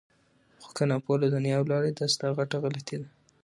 خو 0.63 0.69
که 0.77 0.83
ناپوه 0.89 1.15
له 1.21 1.27
دنیا 1.35 1.57
ولاړې 1.61 1.91
دا 1.93 2.05
ستا 2.13 2.27
غټه 2.37 2.57
غلطي 2.63 2.97
ده! 3.01 3.09